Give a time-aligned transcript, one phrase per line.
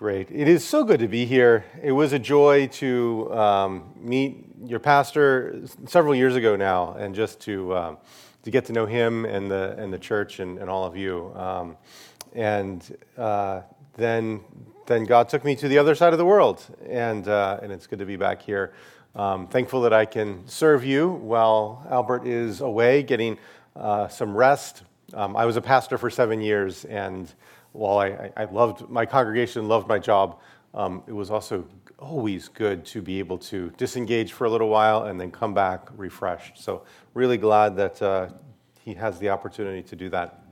[0.00, 0.30] Great.
[0.30, 1.66] It is so good to be here.
[1.82, 7.38] It was a joy to um, meet your pastor several years ago now, and just
[7.40, 7.98] to um,
[8.44, 11.30] to get to know him and the and the church and, and all of you.
[11.36, 11.76] Um,
[12.32, 13.60] and uh,
[13.98, 14.40] then
[14.86, 17.86] then God took me to the other side of the world, and uh, and it's
[17.86, 18.72] good to be back here.
[19.14, 23.36] Um, thankful that I can serve you while Albert is away getting
[23.76, 24.82] uh, some rest.
[25.12, 27.30] Um, I was a pastor for seven years, and
[27.72, 30.40] while I, I loved my congregation, loved my job,
[30.74, 31.66] um, it was also
[31.98, 35.88] always good to be able to disengage for a little while and then come back
[35.96, 36.58] refreshed.
[36.58, 38.28] So, really glad that uh,
[38.84, 40.42] he has the opportunity to do that.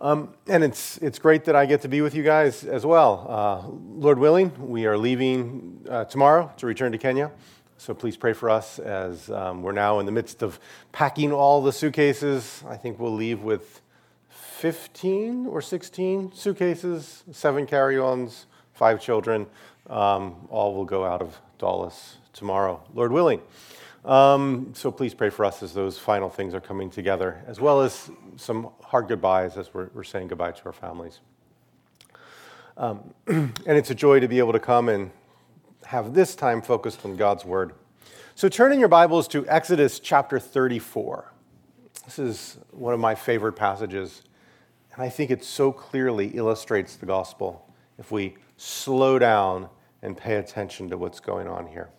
[0.00, 3.26] Um, and it's, it's great that I get to be with you guys as well.
[3.28, 7.32] Uh, Lord willing, we are leaving uh, tomorrow to return to Kenya.
[7.78, 10.60] So please pray for us as um, we're now in the midst of
[10.92, 12.62] packing all the suitcases.
[12.68, 13.80] I think we'll leave with
[14.56, 19.46] 15 or 16 suitcases, seven carry ons, five children.
[19.90, 23.42] Um, all will go out of Dallas tomorrow, Lord willing.
[24.06, 27.82] Um, so please pray for us as those final things are coming together, as well
[27.82, 31.20] as some hard goodbyes as we're, we're saying goodbye to our families.
[32.78, 35.10] Um, and it's a joy to be able to come and
[35.84, 37.74] have this time focused on God's Word.
[38.34, 41.30] So turn in your Bibles to Exodus chapter 34.
[42.06, 44.22] This is one of my favorite passages,
[44.96, 49.68] and I think it so clearly illustrates the gospel if we slow down
[50.02, 51.90] and pay attention to what's going on here.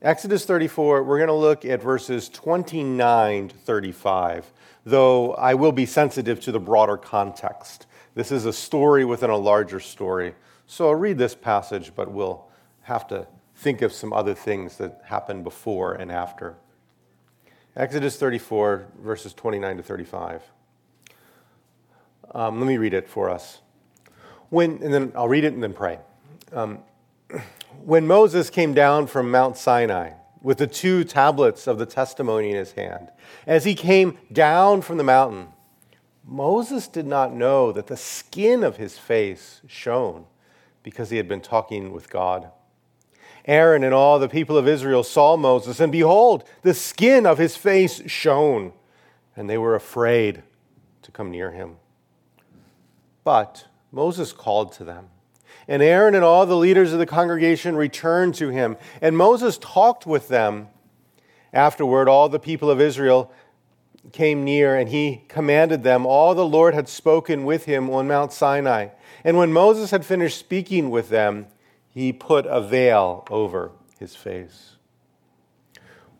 [0.00, 4.52] Exodus 34, we're going to look at verses 29 to 35,
[4.84, 7.86] though I will be sensitive to the broader context.
[8.14, 10.34] This is a story within a larger story.
[10.66, 12.44] So I'll read this passage, but we'll
[12.82, 16.56] have to think of some other things that happened before and after.
[17.76, 20.42] Exodus 34, verses 29 to 35.
[22.30, 23.60] Um, let me read it for us.
[24.48, 25.98] When, and then I'll read it and then pray.
[26.52, 26.80] Um,
[27.84, 32.56] when Moses came down from Mount Sinai with the two tablets of the testimony in
[32.56, 33.10] his hand,
[33.46, 35.48] as he came down from the mountain,
[36.24, 40.26] Moses did not know that the skin of his face shone
[40.82, 42.50] because he had been talking with God.
[43.44, 47.56] Aaron and all the people of Israel saw Moses, and behold, the skin of his
[47.56, 48.72] face shone,
[49.36, 50.42] and they were afraid
[51.02, 51.76] to come near him.
[53.24, 55.08] But Moses called to them,
[55.68, 60.06] and Aaron and all the leaders of the congregation returned to him, and Moses talked
[60.06, 60.68] with them.
[61.52, 63.30] Afterward, all the people of Israel
[64.10, 68.32] came near, and he commanded them all the Lord had spoken with him on Mount
[68.32, 68.88] Sinai.
[69.22, 71.46] And when Moses had finished speaking with them,
[71.88, 74.76] he put a veil over his face.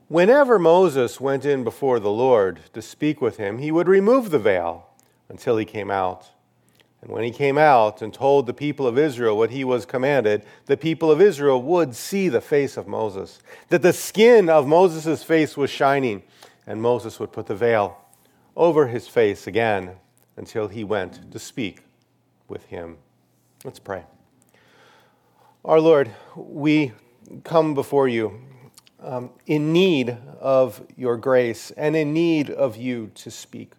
[0.09, 4.39] Whenever Moses went in before the Lord to speak with him, he would remove the
[4.39, 4.87] veil
[5.29, 6.29] until he came out.
[7.03, 10.45] And when he came out and told the people of Israel what he was commanded,
[10.67, 15.25] the people of Israel would see the face of Moses, that the skin of Moses'
[15.25, 16.23] face was shining,
[16.65, 17.99] and Moses would put the veil
[18.57, 19.97] over his face again
[20.37, 21.83] until he went to speak
[22.49, 22.99] with him.
[23.65, 24.05] Let's pray.
[25.65, 26.93] Our Lord, we
[27.43, 28.41] come before you
[29.01, 33.73] um, in need of your grace and in need of you to speak.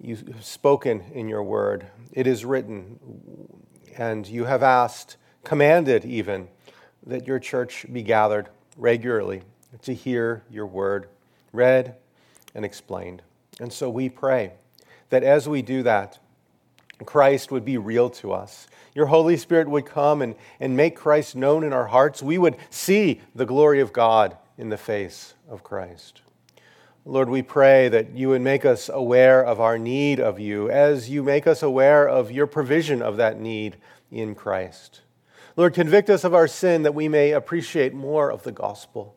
[0.00, 2.98] You've spoken in your word, it is written,
[3.96, 6.48] and you have asked, commanded even,
[7.06, 9.42] that your church be gathered regularly
[9.82, 11.08] to hear your word
[11.52, 11.96] read
[12.54, 13.22] and explained.
[13.58, 14.52] And so we pray
[15.08, 16.18] that as we do that,
[17.04, 18.66] Christ would be real to us.
[18.94, 22.22] Your Holy Spirit would come and, and make Christ known in our hearts.
[22.22, 26.22] We would see the glory of God in the face of Christ.
[27.08, 31.08] Lord, we pray that you would make us aware of our need of you as
[31.08, 33.76] you make us aware of your provision of that need
[34.10, 35.02] in Christ.
[35.54, 39.14] Lord, convict us of our sin that we may appreciate more of the gospel.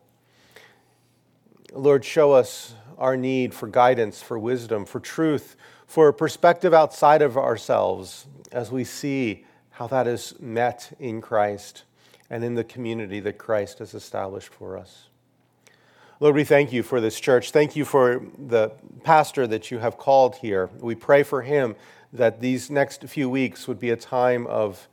[1.72, 7.22] Lord, show us our need for guidance, for wisdom, for truth, for a perspective outside
[7.22, 11.82] of ourselves as we see how that is met in Christ
[12.30, 15.09] and in the community that Christ has established for us.
[16.22, 17.50] Lord, we thank you for this church.
[17.50, 18.72] Thank you for the
[19.04, 20.68] pastor that you have called here.
[20.78, 21.76] We pray for him
[22.12, 24.86] that these next few weeks would be a time of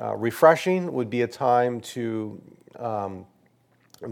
[0.00, 2.42] uh, refreshing, would be a time to
[2.80, 3.26] um,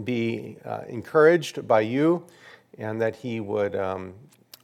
[0.05, 2.25] be uh, encouraged by you,
[2.77, 4.13] and that he would um,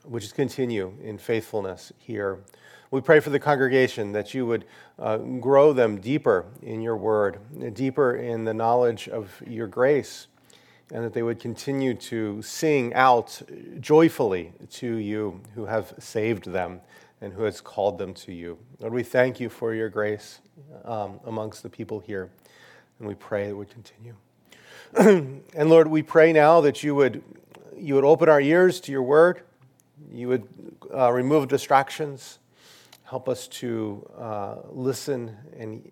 [0.05, 2.39] would just continue in faithfulness here.
[2.89, 4.63] We pray for the congregation that you would
[4.97, 7.39] uh, grow them deeper in your word,
[7.73, 10.27] deeper in the knowledge of your grace,
[10.91, 13.41] and that they would continue to sing out
[13.79, 16.79] joyfully to you who have saved them
[17.19, 18.57] and who has called them to you.
[18.79, 20.39] Lord, we thank you for your grace
[20.85, 22.29] um, amongst the people here,
[22.99, 24.15] and we pray it would continue.
[25.55, 27.23] and Lord, we pray now that you would,
[27.75, 29.41] you would open our ears to your word,
[30.11, 30.47] you would
[30.93, 32.39] uh, remove distractions,
[33.03, 35.91] help us to uh, listen and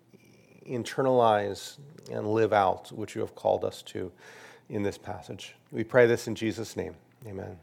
[0.66, 1.76] internalize
[2.10, 4.10] and live out what you have called us to
[4.68, 5.54] in this passage.
[5.70, 6.94] We pray this in Jesus' name.
[7.26, 7.58] Amen.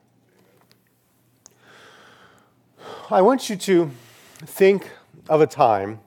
[3.10, 3.92] I want you to
[4.46, 4.90] think
[5.30, 6.00] of a time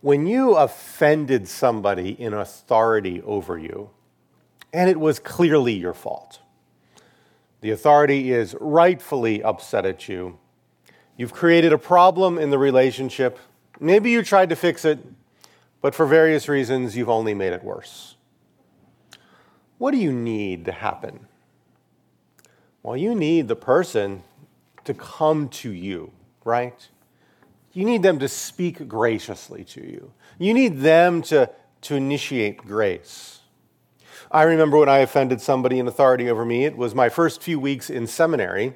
[0.00, 3.90] when you offended somebody in authority over you,
[4.72, 6.40] and it was clearly your fault.
[7.60, 10.38] The authority is rightfully upset at you.
[11.16, 13.38] You've created a problem in the relationship.
[13.78, 14.98] Maybe you tried to fix it,
[15.82, 18.16] but for various reasons, you've only made it worse.
[19.80, 21.20] What do you need to happen?
[22.82, 24.22] Well, you need the person
[24.84, 26.12] to come to you,
[26.44, 26.86] right?
[27.72, 30.12] You need them to speak graciously to you.
[30.38, 31.48] You need them to,
[31.80, 33.40] to initiate grace.
[34.30, 37.58] I remember when I offended somebody in authority over me, it was my first few
[37.58, 38.74] weeks in seminary,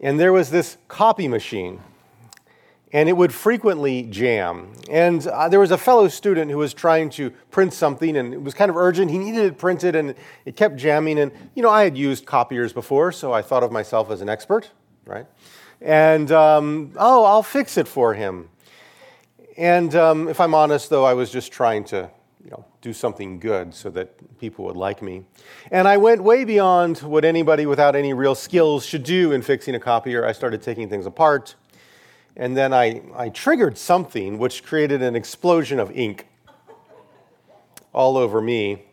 [0.00, 1.82] and there was this copy machine
[2.94, 4.72] and it would frequently jam.
[4.88, 8.40] And uh, there was a fellow student who was trying to print something, and it
[8.40, 9.10] was kind of urgent.
[9.10, 10.14] He needed it printed, and
[10.44, 11.18] it kept jamming.
[11.18, 14.28] And, you know, I had used copiers before, so I thought of myself as an
[14.28, 14.70] expert,
[15.06, 15.26] right?
[15.80, 18.48] And, um, oh, I'll fix it for him.
[19.56, 22.08] And um, if I'm honest, though, I was just trying to,
[22.44, 25.24] you know, do something good so that people would like me.
[25.72, 29.74] And I went way beyond what anybody without any real skills should do in fixing
[29.74, 30.24] a copier.
[30.24, 31.56] I started taking things apart
[32.36, 36.26] and then I, I triggered something which created an explosion of ink
[37.92, 38.84] all over me.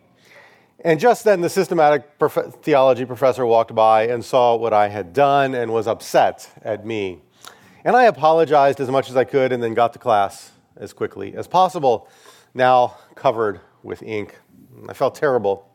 [0.84, 5.14] And just then, the systematic prof- theology professor walked by and saw what I had
[5.14, 7.20] done and was upset at me.
[7.84, 11.36] And I apologized as much as I could and then got to class as quickly
[11.36, 12.08] as possible,
[12.54, 14.40] now covered with ink.
[14.88, 15.68] I felt terrible.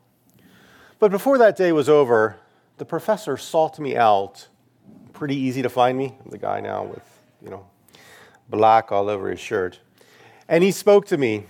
[0.98, 2.38] But before that day was over,
[2.78, 4.48] the professor sought me out.
[5.12, 6.16] Pretty easy to find me.
[6.24, 7.15] I'm the guy now with
[7.46, 7.64] you know,
[8.50, 9.78] black all over his shirt.
[10.48, 11.46] And he spoke to me,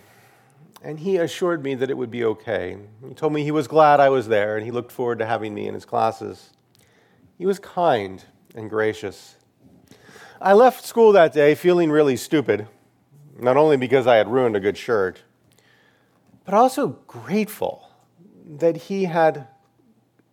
[0.83, 2.77] and he assured me that it would be okay.
[3.09, 5.55] He told me he was glad I was there, and he looked forward to having
[5.55, 6.51] me in his classes.
[7.39, 8.23] He was kind
[8.55, 9.37] and gracious.
[10.39, 12.69] I left school that day feeling really stupid,
[13.39, 15.23] not only because I had ruined a good shirt,
[16.45, 17.89] but also grateful
[18.59, 19.49] that he had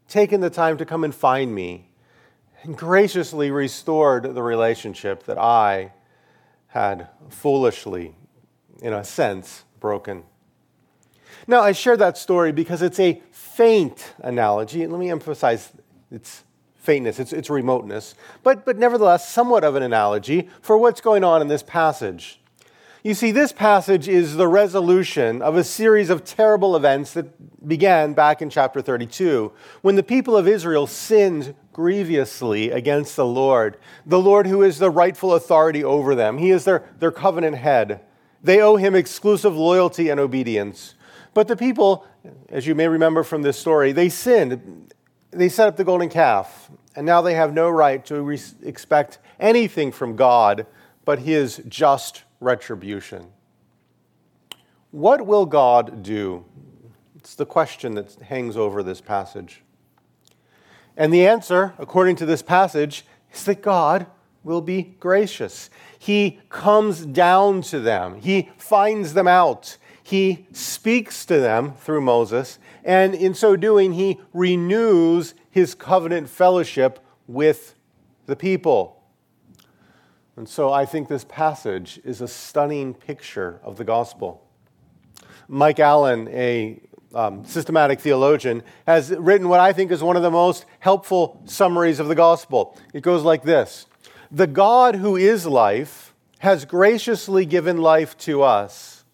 [0.09, 1.89] taken the time to come and find me
[2.63, 5.91] and graciously restored the relationship that I
[6.67, 8.15] had foolishly,
[8.81, 10.23] in a sense, broken.
[11.45, 14.81] Now, I share that story because it's a faint analogy.
[14.81, 15.71] And let me emphasize
[16.09, 16.43] its
[16.75, 21.41] faintness, its, its remoteness, but, but nevertheless, somewhat of an analogy for what's going on
[21.41, 22.41] in this passage.
[23.03, 28.13] You see, this passage is the resolution of a series of terrible events that began
[28.13, 29.51] back in chapter 32
[29.81, 34.89] when the people of Israel sinned grievously against the Lord, the Lord who is the
[34.89, 36.37] rightful authority over them.
[36.37, 38.01] He is their, their covenant head.
[38.41, 40.95] They owe him exclusive loyalty and obedience.
[41.33, 42.05] But the people,
[42.49, 44.93] as you may remember from this story, they sinned.
[45.31, 49.17] They set up the golden calf, and now they have no right to re- expect
[49.39, 50.67] anything from God
[51.05, 53.27] but his just retribution.
[54.91, 56.45] What will God do?
[57.15, 59.62] It's the question that hangs over this passage.
[60.95, 64.05] And the answer, according to this passage, is that God
[64.43, 65.69] will be gracious.
[65.97, 72.59] He comes down to them, He finds them out, He speaks to them through Moses,
[72.83, 77.75] and in so doing, He renews His covenant fellowship with
[78.25, 79.01] the people.
[80.35, 84.47] And so I think this passage is a stunning picture of the gospel.
[85.47, 86.81] Mike Allen, a
[87.13, 91.99] um, systematic theologian, has written what I think is one of the most helpful summaries
[91.99, 92.77] of the gospel.
[92.93, 93.87] It goes like this
[94.31, 99.05] The God who is life has graciously given life to us.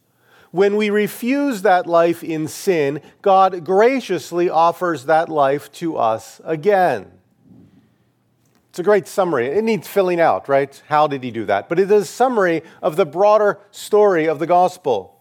[0.52, 7.12] When we refuse that life in sin, God graciously offers that life to us again.
[8.70, 9.48] It's a great summary.
[9.48, 10.82] It needs filling out, right?
[10.88, 11.70] How did he do that?
[11.70, 15.19] But it is a summary of the broader story of the gospel.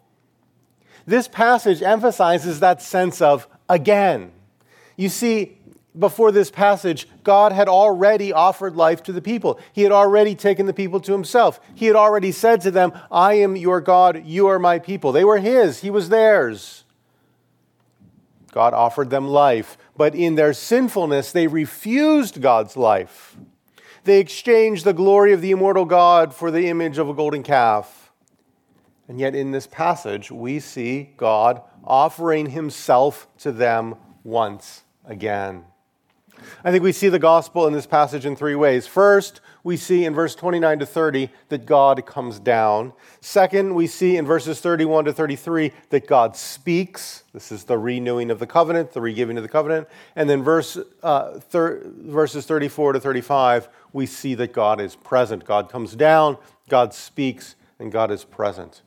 [1.08, 4.30] This passage emphasizes that sense of again.
[4.94, 5.56] You see,
[5.98, 9.58] before this passage, God had already offered life to the people.
[9.72, 11.60] He had already taken the people to himself.
[11.74, 15.12] He had already said to them, I am your God, you are my people.
[15.12, 16.84] They were his, he was theirs.
[18.52, 23.34] God offered them life, but in their sinfulness, they refused God's life.
[24.04, 27.97] They exchanged the glory of the immortal God for the image of a golden calf.
[29.08, 35.64] And yet, in this passage, we see God offering himself to them once again.
[36.64, 38.86] I think we see the gospel in this passage in three ways.
[38.86, 42.92] First, we see in verse 29 to 30 that God comes down.
[43.20, 47.24] Second, we see in verses 31 to 33 that God speaks.
[47.32, 49.88] This is the renewing of the covenant, the regiving of the covenant.
[50.14, 55.44] And then verse, uh, thir- verses 34 to 35, we see that God is present.
[55.44, 56.38] God comes down,
[56.68, 58.82] God speaks, and God is present.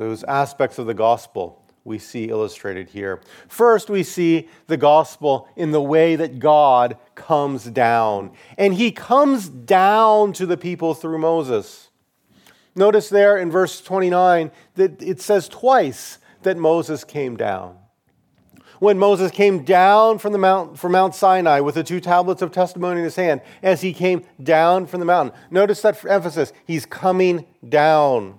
[0.00, 3.20] Those aspects of the gospel we see illustrated here.
[3.48, 8.32] First, we see the gospel in the way that God comes down.
[8.56, 11.90] And he comes down to the people through Moses.
[12.74, 17.76] Notice there in verse 29 that it says twice that Moses came down.
[18.78, 22.52] When Moses came down from, the mount, from Mount Sinai with the two tablets of
[22.52, 25.38] testimony in his hand, as he came down from the mountain.
[25.50, 26.54] Notice that emphasis.
[26.66, 28.38] He's coming down.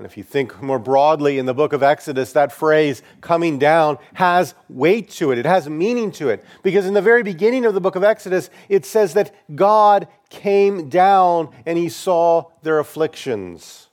[0.00, 3.98] And if you think more broadly in the book of Exodus, that phrase coming down
[4.14, 5.36] has weight to it.
[5.36, 6.42] It has meaning to it.
[6.62, 10.88] Because in the very beginning of the book of Exodus, it says that God came
[10.88, 13.88] down and he saw their afflictions.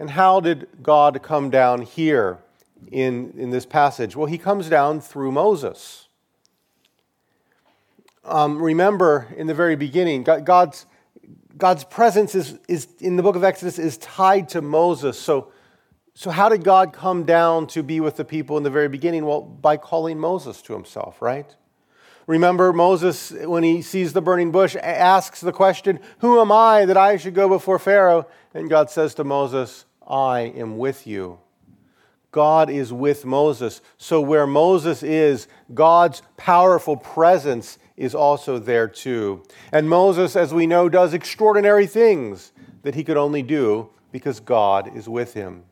[0.00, 2.38] And how did God come down here
[2.90, 4.16] in, in this passage?
[4.16, 6.08] Well, he comes down through Moses.
[8.24, 10.86] Um, remember, in the very beginning, God's
[11.60, 15.18] God's presence is, is in the book of Exodus is tied to Moses.
[15.18, 15.52] So,
[16.14, 19.26] so how did God come down to be with the people in the very beginning?
[19.26, 21.54] Well, by calling Moses to himself, right?
[22.26, 26.96] Remember, Moses, when he sees the burning bush, asks the question, Who am I that
[26.96, 28.26] I should go before Pharaoh?
[28.54, 31.40] And God says to Moses, I am with you.
[32.32, 33.80] God is with Moses.
[33.98, 39.42] So, where Moses is, God's powerful presence is also there too.
[39.70, 42.52] And Moses, as we know, does extraordinary things
[42.82, 45.64] that he could only do because God is with him.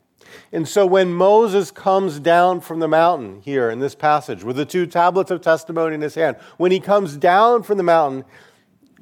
[0.51, 4.65] And so when Moses comes down from the mountain here in this passage with the
[4.65, 8.23] two tablets of testimony in his hand, when he comes down from the mountain,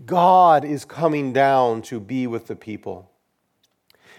[0.05, 3.12] God is coming down to be with the people.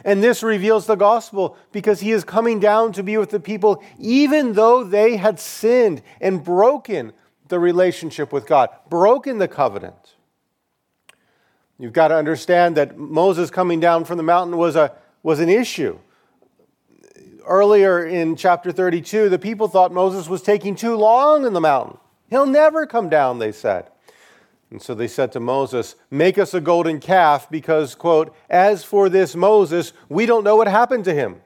[0.05, 3.83] And this reveals the gospel because he is coming down to be with the people
[3.99, 7.15] even though they had sinned and broken
[7.49, 10.15] the relationship with God, broken the covenant.
[11.79, 15.49] You've got to understand that Moses coming down from the mountain was, a, was an
[15.49, 15.99] issue.
[17.47, 21.99] Earlier in chapter 32, the people thought Moses was taking too long in the mountain.
[22.29, 23.91] He'll never come down, they said.
[24.71, 29.09] And so they said to Moses, Make us a golden calf because, quote, as for
[29.09, 31.41] this Moses, we don't know what happened to him.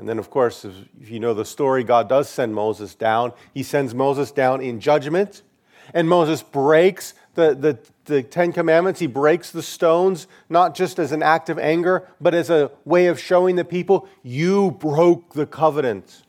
[0.00, 3.34] And then, of course, if you know the story, God does send Moses down.
[3.52, 5.42] He sends Moses down in judgment.
[5.92, 8.98] And Moses breaks the, the, the Ten Commandments.
[8.98, 13.08] He breaks the stones, not just as an act of anger, but as a way
[13.08, 16.22] of showing the people, you broke the covenant.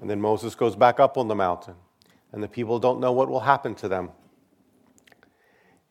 [0.00, 1.74] And then Moses goes back up on the mountain,
[2.32, 4.12] and the people don't know what will happen to them.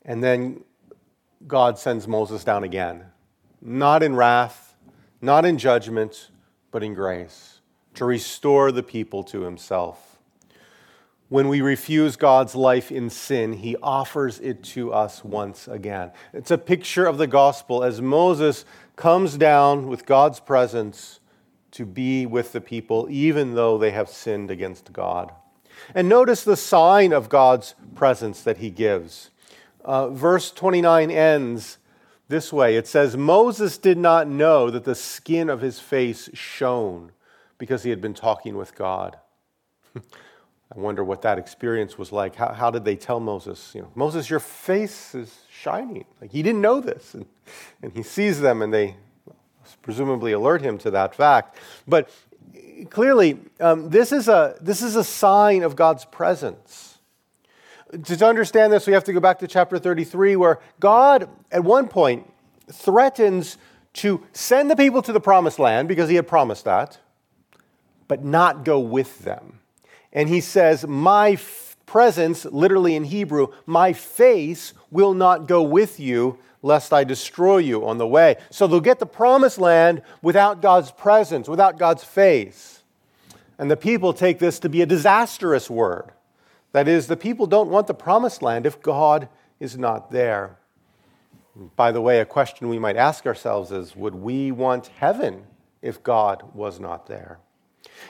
[0.04, 0.64] And then
[1.46, 3.06] God sends Moses down again,
[3.62, 4.76] not in wrath,
[5.22, 6.32] not in judgment,
[6.72, 7.62] but in grace,
[7.96, 10.20] to restore the people to himself.
[11.30, 16.12] When we refuse God's life in sin, he offers it to us once again.
[16.32, 18.64] It's a picture of the gospel as Moses
[18.96, 21.20] comes down with God's presence
[21.72, 25.34] to be with the people, even though they have sinned against God.
[25.94, 29.30] And notice the sign of God's presence that he gives.
[29.84, 31.78] Uh, verse 29 ends
[32.30, 37.12] this way it says, Moses did not know that the skin of his face shone
[37.58, 39.18] because he had been talking with God.
[39.96, 42.36] I wonder what that experience was like.
[42.36, 46.06] How, how did they tell Moses, you know, Moses, your face is shining?
[46.20, 47.14] Like he didn't know this.
[47.14, 47.26] And,
[47.82, 48.96] and he sees them and they
[49.82, 51.58] presumably alert him to that fact.
[51.88, 52.10] But
[52.90, 56.87] clearly, um, this, is a, this is a sign of God's presence.
[58.04, 61.88] To understand this, we have to go back to chapter 33, where God, at one
[61.88, 62.32] point,
[62.72, 63.58] threatens
[63.94, 67.00] to send the people to the promised land because he had promised that,
[68.08, 69.60] but not go with them.
[70.12, 76.00] And he says, My f- presence, literally in Hebrew, my face will not go with
[76.00, 78.36] you, lest I destroy you on the way.
[78.50, 82.84] So they'll get the promised land without God's presence, without God's face.
[83.58, 86.12] And the people take this to be a disastrous word.
[86.72, 90.58] That is, the people don't want the promised land if God is not there.
[91.76, 95.44] By the way, a question we might ask ourselves is would we want heaven
[95.82, 97.40] if God was not there?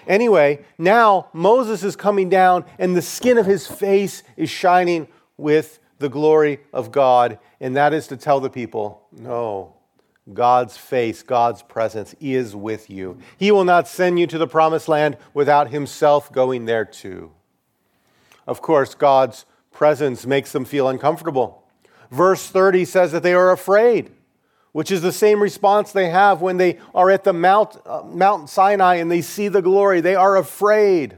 [0.07, 5.79] Anyway, now Moses is coming down and the skin of his face is shining with
[5.99, 9.73] the glory of God, and that is to tell the people, no,
[10.33, 13.17] God's face, God's presence is with you.
[13.37, 17.31] He will not send you to the promised land without himself going there too.
[18.47, 21.63] Of course, God's presence makes them feel uncomfortable.
[22.09, 24.11] Verse 30 says that they are afraid,
[24.71, 28.49] which is the same response they have when they are at the Mount, uh, Mount
[28.49, 30.01] Sinai and they see the glory.
[30.01, 31.17] They are afraid.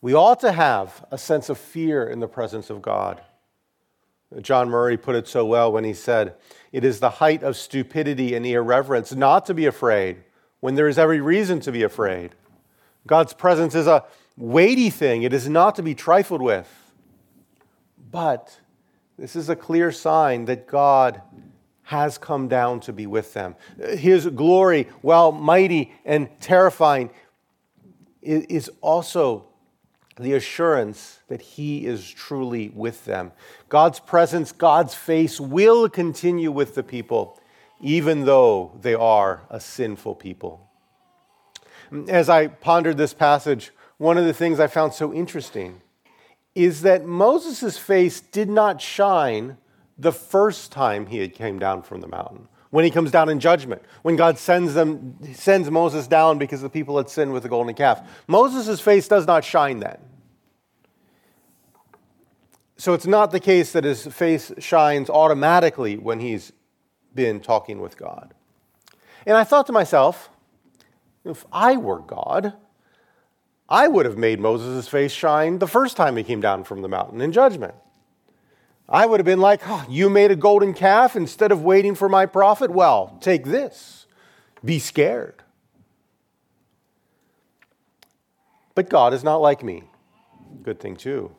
[0.00, 3.20] We ought to have a sense of fear in the presence of God.
[4.40, 6.34] John Murray put it so well when he said,
[6.72, 10.24] It is the height of stupidity and irreverence not to be afraid
[10.60, 12.34] when there is every reason to be afraid.
[13.06, 14.04] God's presence is a
[14.36, 16.68] weighty thing, it is not to be trifled with.
[18.10, 18.60] But
[19.18, 21.22] this is a clear sign that God
[21.84, 23.54] has come down to be with them.
[23.78, 27.10] His glory, while mighty and terrifying,
[28.22, 29.46] is also
[30.18, 33.32] the assurance that He is truly with them.
[33.68, 37.38] God's presence, God's face will continue with the people,
[37.80, 40.70] even though they are a sinful people.
[42.08, 45.80] As I pondered this passage, one of the things I found so interesting
[46.54, 49.56] is that Moses' face did not shine
[49.98, 53.38] the first time he had came down from the mountain when he comes down in
[53.38, 57.48] judgment, when God sends them sends Moses down because the people had sinned with the
[57.48, 58.02] golden calf.
[58.26, 59.98] Moses' face does not shine then.
[62.76, 66.52] So it's not the case that his face shines automatically when he's
[67.14, 68.34] been talking with God.
[69.24, 70.28] And I thought to myself,
[71.24, 72.54] if I were God,
[73.68, 76.88] I would have made Moses' face shine the first time he came down from the
[76.88, 77.74] mountain in judgment.
[78.88, 82.08] I would have been like, oh, You made a golden calf instead of waiting for
[82.08, 82.70] my prophet?
[82.70, 84.06] Well, take this.
[84.62, 85.42] Be scared.
[88.74, 89.84] But God is not like me.
[90.62, 91.34] Good thing, too.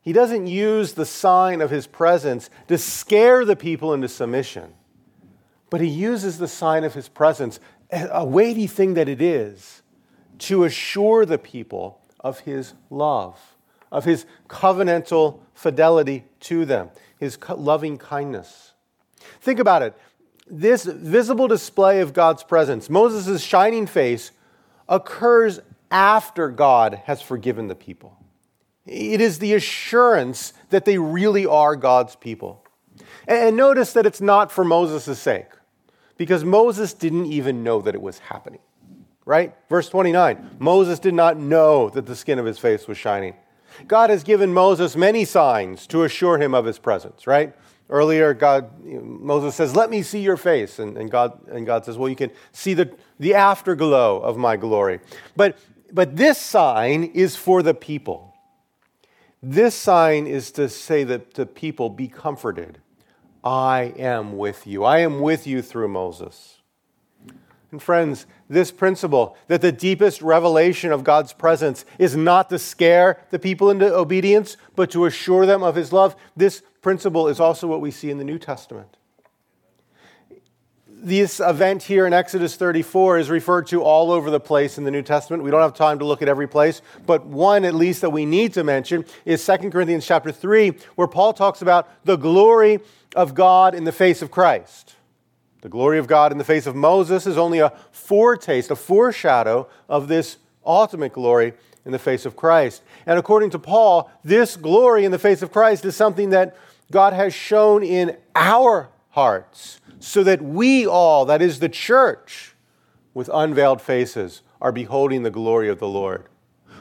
[0.00, 4.74] He doesn't use the sign of his presence to scare the people into submission,
[5.70, 9.81] but he uses the sign of his presence, a weighty thing that it is,
[10.42, 13.38] to assure the people of his love,
[13.90, 18.72] of his covenantal fidelity to them, his loving kindness.
[19.40, 19.94] Think about it.
[20.48, 24.32] This visible display of God's presence, Moses' shining face,
[24.88, 28.18] occurs after God has forgiven the people.
[28.84, 32.64] It is the assurance that they really are God's people.
[33.28, 35.50] And notice that it's not for Moses' sake,
[36.16, 38.60] because Moses didn't even know that it was happening.
[39.24, 39.54] Right?
[39.68, 43.34] Verse 29 Moses did not know that the skin of his face was shining.
[43.86, 47.54] God has given Moses many signs to assure him of his presence, right?
[47.88, 50.78] Earlier, God, Moses says, Let me see your face.
[50.78, 54.56] And, and, God, and God says, Well, you can see the, the afterglow of my
[54.56, 55.00] glory.
[55.36, 55.58] But,
[55.92, 58.34] but this sign is for the people.
[59.42, 62.78] This sign is to say that to people, Be comforted.
[63.44, 64.84] I am with you.
[64.84, 66.61] I am with you through Moses.
[67.72, 73.18] And friends, this principle that the deepest revelation of God's presence is not to scare
[73.30, 77.66] the people into obedience, but to assure them of his love, this principle is also
[77.66, 78.98] what we see in the New Testament.
[80.86, 84.90] This event here in Exodus 34 is referred to all over the place in the
[84.90, 85.42] New Testament.
[85.42, 88.26] We don't have time to look at every place, but one at least that we
[88.26, 92.80] need to mention is 2 Corinthians chapter 3, where Paul talks about the glory
[93.16, 94.94] of God in the face of Christ.
[95.62, 99.68] The glory of God in the face of Moses is only a foretaste, a foreshadow
[99.88, 102.82] of this ultimate glory in the face of Christ.
[103.06, 106.56] And according to Paul, this glory in the face of Christ is something that
[106.90, 112.54] God has shown in our hearts, so that we all, that is the church,
[113.14, 116.24] with unveiled faces, are beholding the glory of the Lord.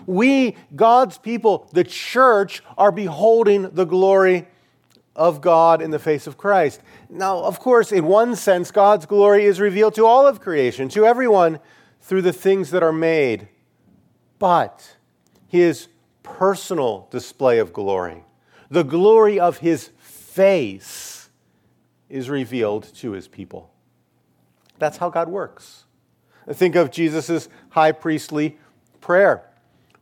[0.07, 4.47] We, God's people, the church, are beholding the glory
[5.21, 6.81] of God in the face of Christ.
[7.07, 11.05] Now, of course, in one sense, God's glory is revealed to all of creation, to
[11.05, 11.59] everyone,
[12.01, 13.47] through the things that are made.
[14.39, 14.97] But
[15.47, 15.89] his
[16.23, 18.23] personal display of glory,
[18.71, 21.29] the glory of his face,
[22.09, 23.71] is revealed to his people.
[24.79, 25.83] That's how God works.
[26.49, 28.57] Think of Jesus' high priestly
[28.99, 29.47] prayer,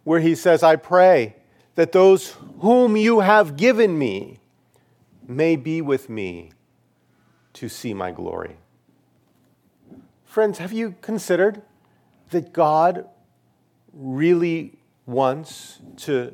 [0.05, 1.36] where he says, I pray
[1.75, 4.39] that those whom you have given me,
[5.29, 6.51] may be with me
[7.53, 8.57] to see my glory.
[10.25, 11.61] Friends, have you considered
[12.31, 13.07] that God
[13.93, 16.33] really wants to,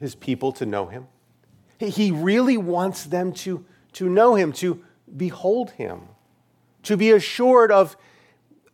[0.00, 1.06] his people to know him?
[1.78, 4.82] He really wants them to, to know him, to
[5.16, 6.08] behold him,
[6.84, 7.96] to be assured of,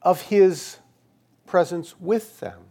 [0.02, 0.78] of his
[1.46, 2.69] presence with them.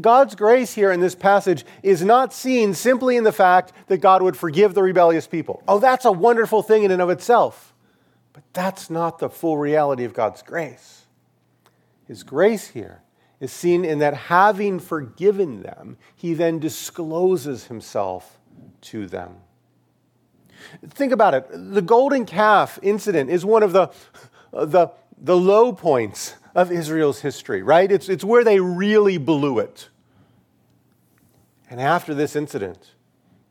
[0.00, 4.22] God's grace here in this passage is not seen simply in the fact that God
[4.22, 5.62] would forgive the rebellious people.
[5.66, 7.74] Oh, that's a wonderful thing in and of itself.
[8.32, 11.06] But that's not the full reality of God's grace.
[12.06, 13.02] His grace here
[13.40, 18.38] is seen in that having forgiven them, he then discloses himself
[18.82, 19.36] to them.
[20.86, 21.46] Think about it.
[21.50, 23.90] The golden calf incident is one of the,
[24.52, 27.90] the, the low points of Israel's history, right?
[27.90, 29.88] It's, it's where they really blew it.
[31.68, 32.92] And after this incident,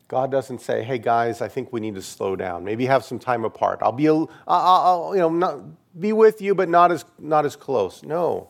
[0.10, 2.66] God doesn't say, "Hey guys, I think we need to slow down.
[2.66, 3.80] Maybe have some time apart.
[3.82, 5.60] I'll be, a, I'll, I'll, you know, not,
[6.00, 8.50] be with you, but not as, not as close." No.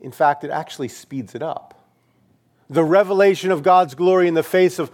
[0.00, 1.88] In fact, it actually speeds it up.
[2.68, 4.90] The revelation of God's glory in the face of,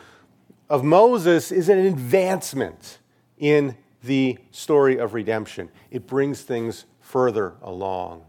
[0.71, 2.99] of Moses is an advancement
[3.39, 5.69] in the story of redemption.
[5.91, 8.25] It brings things further along.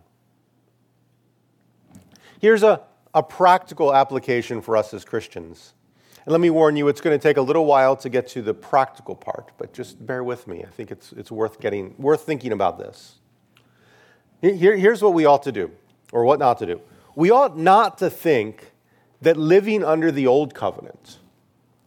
[2.40, 2.82] Here's a,
[3.14, 5.74] a practical application for us as Christians.
[6.24, 8.44] And let me warn you, it's going to take a little while to get to
[8.44, 10.64] the practical part, but just bear with me.
[10.64, 13.16] I think it's, it's worth, getting, worth thinking about this.
[14.42, 15.72] Here, here's what we ought to do,
[16.12, 16.82] or what not to do.
[17.16, 18.74] We ought not to think
[19.22, 21.18] that living under the old covenant,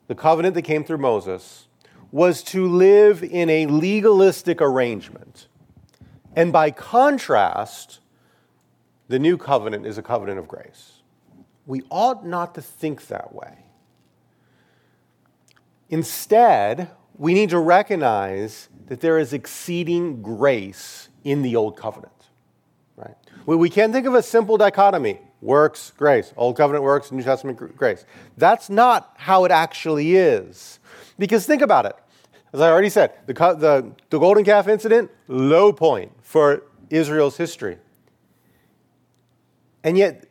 [0.08, 1.68] the covenant that came through Moses,
[2.10, 5.46] was to live in a legalistic arrangement.
[6.34, 8.00] And by contrast,
[9.08, 11.00] the new covenant is a covenant of grace.
[11.66, 13.64] We ought not to think that way.
[15.88, 22.12] Instead, we need to recognize that there is exceeding grace in the old covenant.
[22.96, 23.16] Right?
[23.46, 26.32] We can't think of a simple dichotomy works, grace.
[26.36, 28.04] Old covenant works, New Testament grace.
[28.36, 30.78] That's not how it actually is.
[31.18, 31.96] Because think about it.
[32.52, 37.78] As I already said, the, the, the golden calf incident, low point for Israel's history.
[39.84, 40.26] And yet,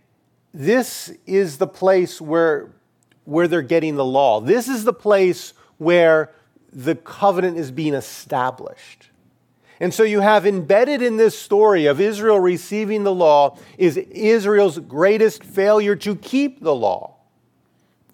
[0.54, 2.72] this is the place where,
[3.24, 4.42] where they're getting the law.
[4.42, 6.32] This is the place where
[6.72, 9.10] the covenant is being established.
[9.80, 14.78] And so you have embedded in this story of Israel receiving the law is Israel's
[14.78, 17.16] greatest failure to keep the law.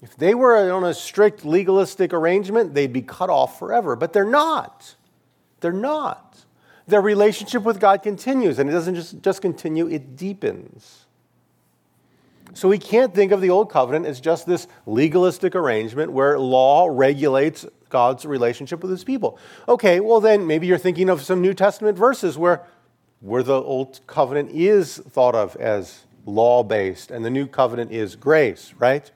[0.06, 3.96] If they were on a strict legalistic arrangement, they'd be cut off forever.
[3.96, 4.94] But they're not.
[5.62, 6.46] They're not.
[6.86, 11.08] Their relationship with God continues, and it doesn't just, just continue, it deepens.
[12.54, 16.88] So we can't think of the Old Covenant as just this legalistic arrangement where law
[16.88, 19.40] regulates God's relationship with his people.
[19.68, 22.62] Okay, well, then maybe you're thinking of some New Testament verses where,
[23.22, 28.16] where the Old Covenant is thought of as law based and the New Covenant is
[28.16, 29.12] grace, right?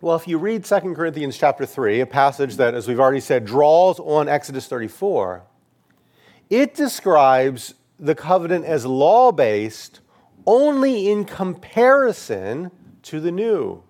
[0.00, 3.44] Well, if you read 2 Corinthians chapter 3, a passage that, as we've already said,
[3.44, 5.42] draws on Exodus 34,
[6.48, 9.98] it describes the covenant as law based
[10.46, 12.70] only in comparison
[13.02, 13.82] to the new.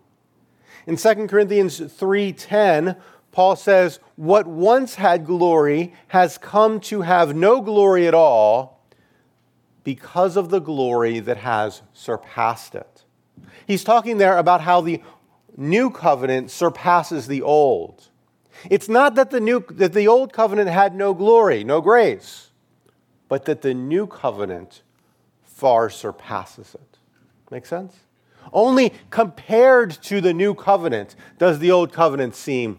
[0.86, 2.96] In 2 Corinthians 3:10,
[3.30, 8.80] Paul says, "What once had glory has come to have no glory at all
[9.84, 13.04] because of the glory that has surpassed it."
[13.66, 15.02] He's talking there about how the
[15.58, 18.08] new covenant surpasses the old.
[18.70, 22.50] It's not that the, new, that the old covenant had no glory, no grace,
[23.28, 24.82] but that the new covenant
[25.42, 26.98] far surpasses it.
[27.50, 27.96] Make sense?
[28.52, 32.78] Only compared to the new covenant does the old covenant seem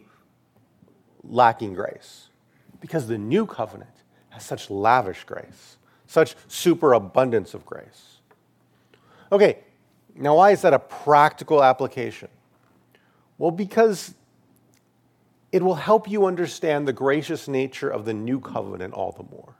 [1.23, 2.29] lacking grace.
[2.79, 3.91] Because the new covenant
[4.29, 8.19] has such lavish grace, such superabundance of grace.
[9.31, 9.59] Okay,
[10.15, 12.29] now why is that a practical application?
[13.39, 14.13] Well, because
[15.51, 19.55] it will help you understand the gracious nature of the new covenant all the more.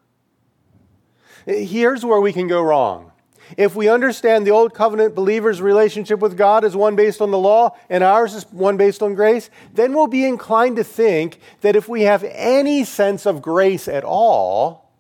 [1.46, 3.12] Here's where we can go wrong.
[3.58, 7.38] If we understand the old covenant believer's relationship with God as one based on the
[7.38, 11.76] law and ours is one based on grace, then we'll be inclined to think that
[11.76, 14.92] if we have any sense of grace at all,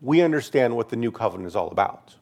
[0.00, 2.14] we understand what the new covenant is all about.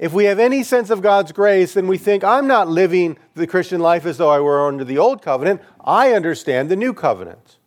[0.00, 3.46] If we have any sense of God's grace, then we think, I'm not living the
[3.46, 5.60] Christian life as though I were under the old covenant.
[5.78, 7.58] I understand the new covenant.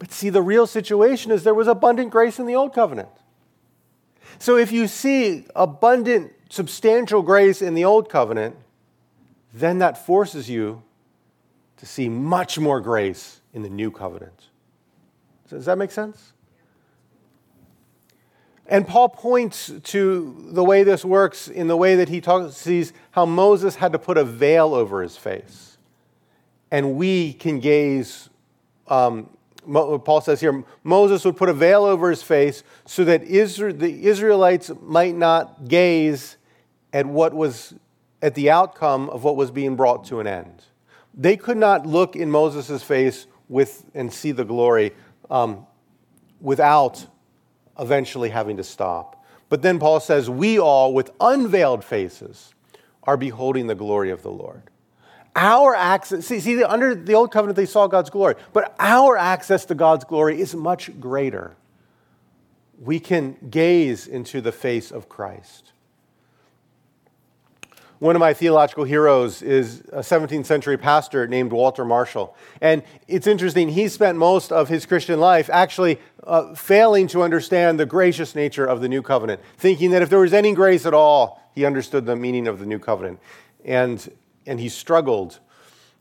[0.00, 3.10] But see, the real situation is there was abundant grace in the old covenant.
[4.40, 8.56] So if you see abundant, substantial grace in the old covenant,
[9.54, 10.82] then that forces you
[11.76, 14.48] to see much more grace in the new covenant.
[15.48, 16.32] Does that make sense?
[18.72, 22.94] And Paul points to the way this works in the way that he talks, sees
[23.10, 25.76] how Moses had to put a veil over his face.
[26.70, 28.30] And we can gaze
[28.88, 29.28] um,
[29.70, 34.06] Paul says here, Moses would put a veil over his face so that Israel, the
[34.06, 36.38] Israelites might not gaze
[36.94, 37.74] at what was
[38.22, 40.64] at the outcome of what was being brought to an end.
[41.12, 44.92] They could not look in Moses' face with and see the glory
[45.30, 45.66] um,
[46.40, 47.06] without
[47.82, 49.22] eventually having to stop.
[49.50, 52.54] But then Paul says, We all, with unveiled faces,
[53.02, 54.62] are beholding the glory of the Lord.
[55.34, 59.64] Our access, see, see, under the old covenant, they saw God's glory, but our access
[59.66, 61.56] to God's glory is much greater.
[62.78, 65.72] We can gaze into the face of Christ.
[68.02, 72.34] One of my theological heroes is a 17th century pastor named Walter Marshall.
[72.60, 77.78] And it's interesting, he spent most of his Christian life actually uh, failing to understand
[77.78, 80.94] the gracious nature of the new covenant, thinking that if there was any grace at
[80.94, 83.20] all, he understood the meaning of the new covenant.
[83.64, 84.10] And,
[84.48, 85.38] and he struggled.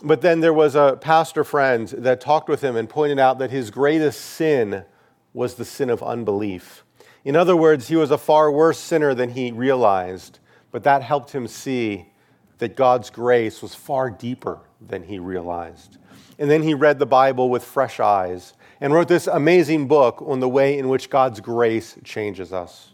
[0.04, 3.52] But then there was a pastor friend that talked with him and pointed out that
[3.52, 4.86] his greatest sin
[5.36, 6.84] was the sin of unbelief.
[7.24, 10.40] In other words, he was a far worse sinner than he realized
[10.72, 12.08] but that helped him see
[12.58, 15.98] that God's grace was far deeper than he realized.
[16.38, 20.40] And then he read the Bible with fresh eyes and wrote this amazing book on
[20.40, 22.92] the way in which God's grace changes us.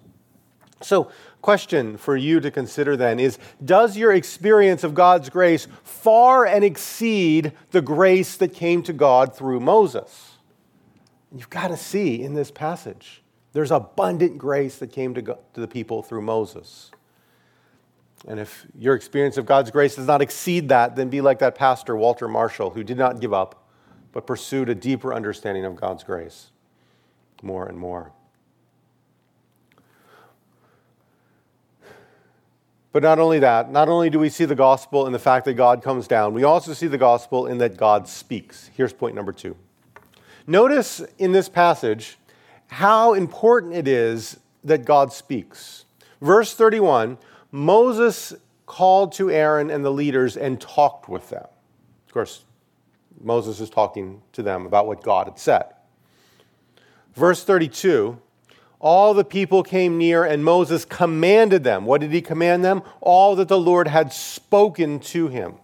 [0.82, 1.12] So,
[1.42, 6.63] question for you to consider then is Does your experience of God's grace far and
[6.63, 10.38] exceed the grace that came to God through Moses?
[11.36, 13.22] You've got to see in this passage,
[13.54, 16.92] there's abundant grace that came to, God, to the people through Moses.
[18.25, 21.56] And if your experience of God's grace does not exceed that, then be like that
[21.56, 23.67] pastor, Walter Marshall, who did not give up,
[24.12, 26.51] but pursued a deeper understanding of God's grace
[27.43, 28.12] more and more.
[32.91, 35.53] But not only that, not only do we see the gospel in the fact that
[35.53, 38.71] God comes down, we also see the gospel in that God speaks.
[38.75, 39.56] Here's point number two.
[40.47, 42.17] Notice in this passage
[42.67, 45.86] how important it is that God speaks.
[46.21, 47.19] Verse 31
[47.58, 48.36] Moses
[48.67, 51.48] called to Aaron and the leaders and talked with them.
[52.06, 52.43] Of course,
[53.20, 55.65] Moses is talking to them about what God had said.
[57.15, 58.20] Verse 32
[58.80, 61.86] All the people came near, and Moses commanded them.
[61.86, 62.84] What did he command them?
[63.02, 65.56] All that the Lord had spoken to him.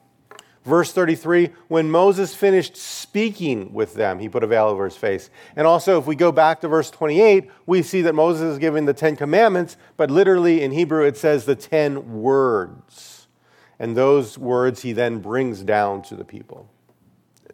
[0.66, 5.30] Verse 33 when Moses finished speaking with them, he put a veil over his face.
[5.56, 8.86] And also, if we go back to verse 28, we see that Moses is giving
[8.86, 13.28] the Ten Commandments, but literally in Hebrew it says the ten words.
[13.78, 16.70] And those words he then brings down to the people.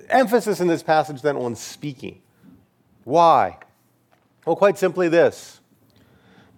[0.09, 2.21] Emphasis in this passage then on speaking.
[3.05, 3.57] Why?
[4.45, 5.61] Well, quite simply this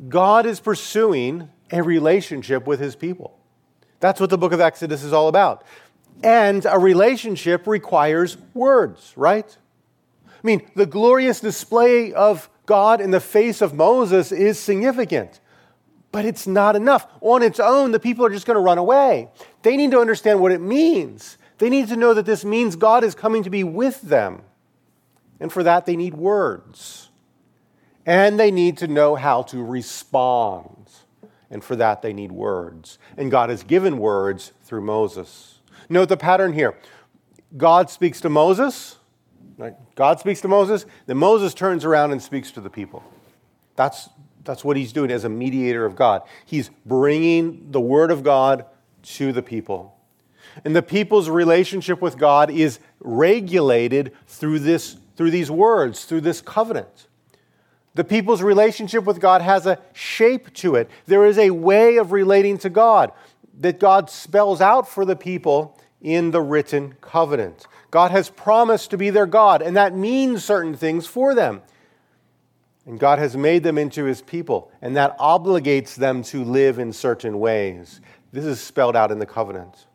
[0.09, 3.37] God is pursuing a relationship with his people.
[4.01, 5.63] That's what the book of Exodus is all about.
[6.23, 9.57] And a relationship requires words, right?
[10.27, 15.39] I mean, the glorious display of God in the face of Moses is significant,
[16.11, 17.07] but it's not enough.
[17.21, 19.29] On its own, the people are just going to run away.
[19.61, 21.37] They need to understand what it means.
[21.57, 24.41] They need to know that this means God is coming to be with them.
[25.39, 27.09] And for that, they need words.
[28.05, 30.89] And they need to know how to respond.
[31.51, 32.97] And for that, they need words.
[33.17, 35.59] And God has given words through Moses.
[35.91, 36.77] Note the pattern here.
[37.57, 38.97] God speaks to Moses.
[39.57, 39.75] Right?
[39.95, 40.85] God speaks to Moses.
[41.05, 43.03] Then Moses turns around and speaks to the people.
[43.75, 44.09] That's,
[44.45, 46.21] that's what he's doing as a mediator of God.
[46.45, 48.65] He's bringing the word of God
[49.03, 49.97] to the people.
[50.63, 56.39] And the people's relationship with God is regulated through, this, through these words, through this
[56.39, 57.07] covenant.
[57.95, 60.89] The people's relationship with God has a shape to it.
[61.05, 63.11] There is a way of relating to God
[63.59, 67.67] that God spells out for the people in the written covenant.
[67.91, 71.61] God has promised to be their God, and that means certain things for them.
[72.85, 76.91] And God has made them into his people, and that obligates them to live in
[76.93, 78.01] certain ways.
[78.31, 79.85] This is spelled out in the covenant.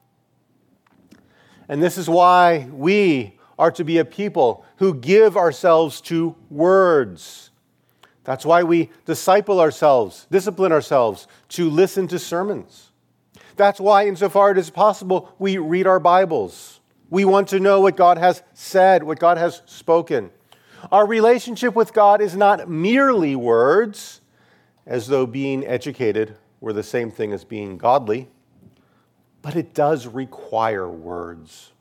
[1.69, 7.51] And this is why we are to be a people who give ourselves to words.
[8.23, 12.90] That's why we disciple ourselves, discipline ourselves to listen to sermons.
[13.57, 16.81] That's why, insofar as it is possible, we read our Bibles.
[17.09, 20.31] We want to know what God has said, what God has spoken.
[20.92, 24.21] Our relationship with God is not merely words,
[24.87, 28.29] as though being educated were the same thing as being godly,
[29.42, 31.73] but it does require words.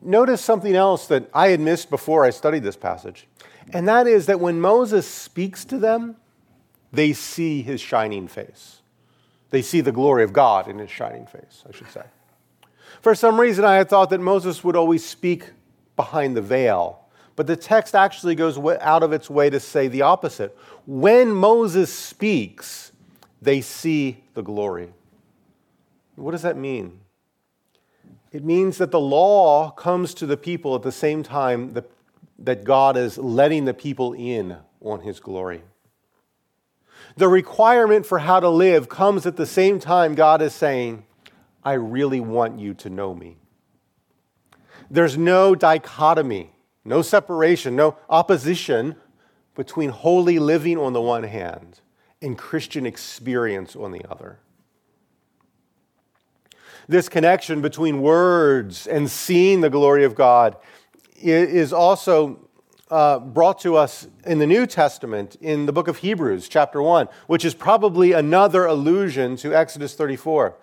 [0.00, 3.28] Notice something else that I had missed before I studied this passage,
[3.72, 6.16] and that is that when Moses speaks to them,
[6.92, 8.81] they see his shining face.
[9.52, 12.04] They see the glory of God in his shining face, I should say.
[13.02, 15.50] For some reason, I had thought that Moses would always speak
[15.94, 17.00] behind the veil.
[17.36, 20.56] But the text actually goes out of its way to say the opposite.
[20.86, 22.92] When Moses speaks,
[23.42, 24.88] they see the glory.
[26.16, 27.00] What does that mean?
[28.32, 31.76] It means that the law comes to the people at the same time
[32.38, 35.60] that God is letting the people in on his glory.
[37.16, 41.04] The requirement for how to live comes at the same time God is saying,
[41.64, 43.36] I really want you to know me.
[44.90, 46.52] There's no dichotomy,
[46.84, 48.96] no separation, no opposition
[49.54, 51.80] between holy living on the one hand
[52.20, 54.38] and Christian experience on the other.
[56.88, 60.56] This connection between words and seeing the glory of God
[61.16, 62.48] is also
[62.92, 67.08] uh, brought to us in the New Testament in the book of Hebrews, chapter 1,
[67.26, 70.54] which is probably another allusion to Exodus 34.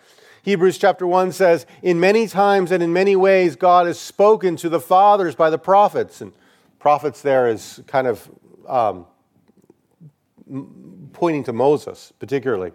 [0.43, 4.69] Hebrews chapter 1 says, In many times and in many ways, God has spoken to
[4.69, 6.21] the fathers by the prophets.
[6.21, 6.31] And
[6.77, 8.29] prophets there is kind of
[8.67, 9.07] um,
[11.13, 12.73] pointing to Moses, particularly.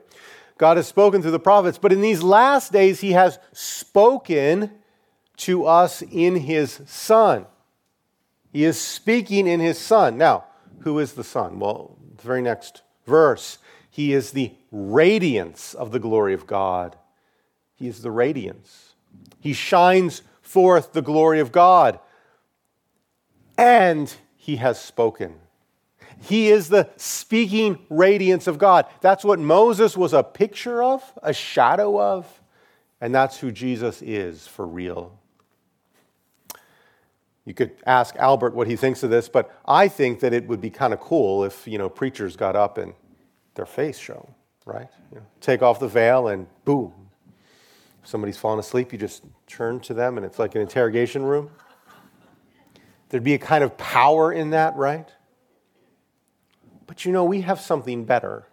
[0.58, 4.72] God has spoken through the prophets, but in these last days, He has spoken
[5.36, 7.46] to us in His Son.
[8.54, 10.16] He is speaking in His Son.
[10.16, 10.44] Now,
[10.82, 11.58] who is the Son?
[11.58, 13.58] Well, the very next verse,
[13.90, 16.96] He is the radiance of the glory of God.
[17.74, 18.94] He is the radiance.
[19.40, 21.98] He shines forth the glory of God.
[23.58, 25.34] And He has spoken.
[26.20, 28.86] He is the speaking radiance of God.
[29.00, 32.40] That's what Moses was a picture of, a shadow of,
[33.00, 35.18] and that's who Jesus is for real.
[37.44, 40.60] You could ask Albert what he thinks of this, but I think that it would
[40.60, 42.94] be kind of cool if, you know, preachers got up and
[43.54, 44.88] their face shone, right?
[45.12, 46.92] You know, take off the veil and boom.
[48.02, 51.50] If somebody's fallen asleep, you just turn to them and it's like an interrogation room.
[53.10, 55.08] There'd be a kind of power in that, right?
[56.86, 58.48] But you know, we have something better.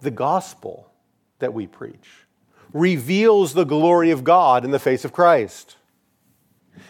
[0.00, 0.90] The gospel
[1.38, 2.08] that we preach
[2.72, 5.76] reveals the glory of God in the face of Christ.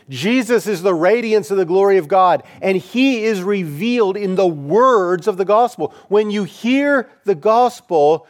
[0.08, 4.46] Jesus is the radiance of the glory of God, and he is revealed in the
[4.46, 5.94] words of the gospel.
[6.08, 8.26] When you hear the gospel,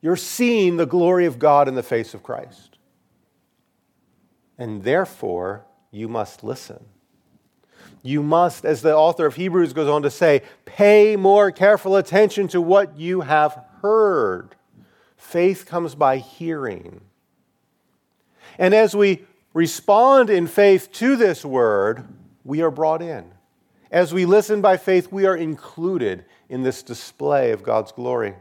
[0.00, 2.78] you're seeing the glory of God in the face of Christ.
[4.58, 6.84] And therefore, you must listen
[8.04, 12.48] you must, as the author of Hebrews goes on to say, pay more careful attention
[12.48, 14.54] to what you have heard.
[15.16, 17.00] Faith comes by hearing.
[18.58, 19.24] And as we
[19.54, 22.06] respond in faith to this word,
[22.44, 23.24] we are brought in.
[23.90, 28.34] As we listen by faith, we are included in this display of God's glory.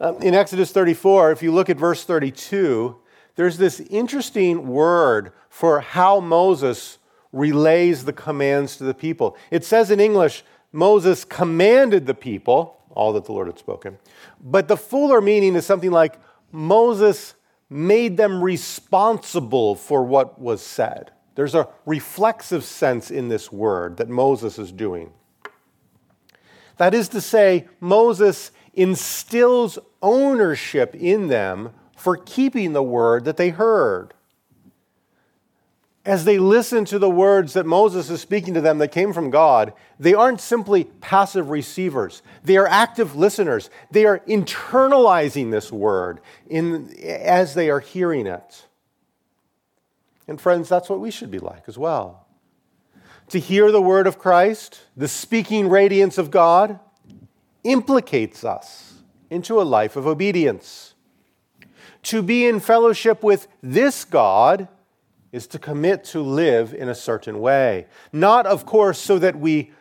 [0.00, 2.96] Um, in Exodus 34, if you look at verse 32,
[3.36, 6.98] there's this interesting word for how Moses
[7.32, 9.36] relays the commands to the people.
[9.50, 13.98] It says in English, Moses commanded the people, all that the Lord had spoken.
[14.40, 16.18] But the fuller meaning is something like
[16.52, 17.34] Moses
[17.68, 21.10] made them responsible for what was said.
[21.34, 25.12] There's a reflexive sense in this word that Moses is doing.
[26.76, 33.50] That is to say, Moses instills ownership in them for keeping the word that they
[33.50, 34.13] heard
[36.06, 39.30] as they listen to the words that Moses is speaking to them that came from
[39.30, 42.22] God, they aren't simply passive receivers.
[42.42, 43.70] They are active listeners.
[43.90, 48.66] They are internalizing this word in, as they are hearing it.
[50.28, 52.26] And friends, that's what we should be like as well.
[53.28, 56.78] To hear the word of Christ, the speaking radiance of God,
[57.62, 58.94] implicates us
[59.30, 60.92] into a life of obedience.
[62.04, 64.68] To be in fellowship with this God
[65.34, 67.88] is to commit to live in a certain way.
[68.12, 69.72] Not, of course, so that we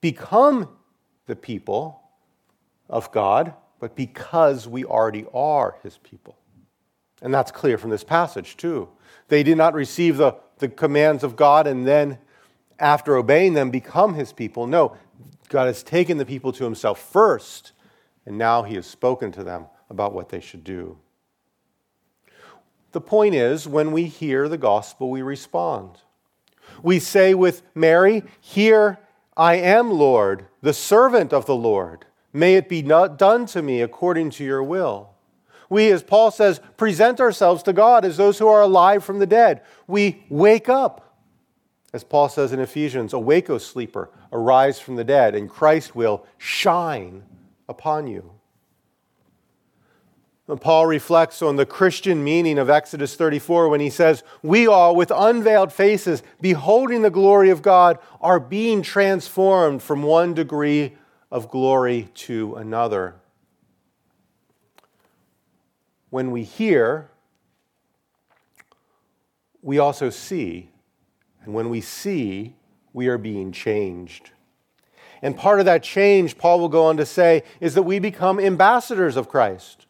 [0.00, 0.68] become
[1.26, 2.00] the people
[2.88, 6.36] of God, but because we already are his people.
[7.20, 8.88] And that's clear from this passage, too.
[9.26, 12.18] They did not receive the, the commands of God and then,
[12.78, 14.68] after obeying them, become his people.
[14.68, 14.96] No,
[15.48, 17.72] God has taken the people to himself first,
[18.26, 20.98] and now he has spoken to them about what they should do.
[22.92, 25.98] The point is, when we hear the gospel, we respond.
[26.82, 28.98] We say with Mary, Here
[29.36, 32.06] I am, Lord, the servant of the Lord.
[32.32, 35.10] May it be done to me according to your will.
[35.68, 39.26] We, as Paul says, present ourselves to God as those who are alive from the
[39.26, 39.62] dead.
[39.86, 41.16] We wake up.
[41.92, 46.24] As Paul says in Ephesians, awake, O sleeper, arise from the dead, and Christ will
[46.38, 47.24] shine
[47.68, 48.32] upon you.
[50.56, 55.12] Paul reflects on the Christian meaning of Exodus 34 when he says, We all, with
[55.14, 60.96] unveiled faces, beholding the glory of God, are being transformed from one degree
[61.30, 63.16] of glory to another.
[66.08, 67.10] When we hear,
[69.62, 70.70] we also see.
[71.44, 72.56] And when we see,
[72.92, 74.30] we are being changed.
[75.22, 78.40] And part of that change, Paul will go on to say, is that we become
[78.40, 79.86] ambassadors of Christ.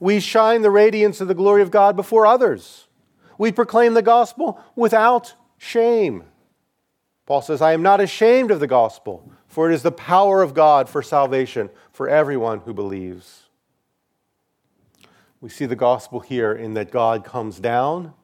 [0.00, 2.86] We shine the radiance of the glory of God before others.
[3.38, 6.24] We proclaim the gospel without shame.
[7.26, 10.54] Paul says, I am not ashamed of the gospel, for it is the power of
[10.54, 13.44] God for salvation for everyone who believes.
[15.40, 18.14] We see the gospel here in that God comes down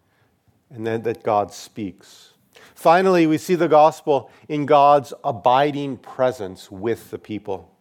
[0.71, 2.33] and then that God speaks.
[2.75, 7.72] Finally, we see the gospel in God's abiding presence with the people.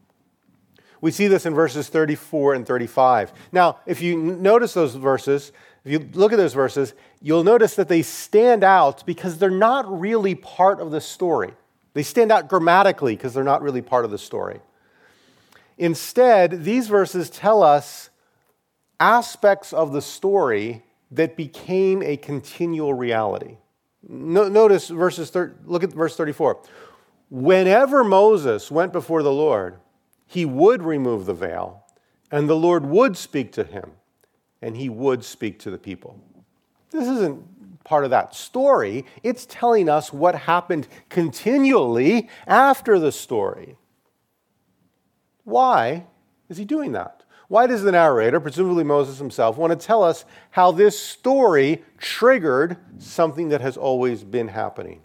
[1.02, 3.34] We see this in verses 34 and 35.
[3.52, 5.52] Now, if you notice those verses,
[5.84, 10.00] if you look at those verses, you'll notice that they stand out because they're not
[10.00, 11.54] really part of the story.
[11.94, 14.60] They stand out grammatically because they're not really part of the story.
[15.78, 18.12] Instead, these verses tell us
[19.00, 23.58] aspects of the story that became a continual reality.
[24.08, 26.62] No, notice verses, thir- look at verse 34.
[27.32, 29.78] Whenever Moses went before the Lord,
[30.32, 31.84] he would remove the veil,
[32.32, 33.92] and the Lord would speak to him,
[34.62, 36.18] and he would speak to the people.
[36.90, 39.04] This isn't part of that story.
[39.24, 43.76] It's telling us what happened continually after the story.
[45.44, 46.06] Why
[46.48, 47.24] is he doing that?
[47.50, 52.78] Why does the narrator, presumably Moses himself, want to tell us how this story triggered
[53.00, 55.02] something that has always been happening?